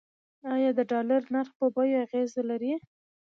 آیا 0.53 0.69
د 0.77 0.79
ډالر 0.91 1.21
نرخ 1.33 1.51
په 1.59 1.65
بیو 1.75 2.01
اغیز 2.05 2.31
لري؟ 2.49 2.73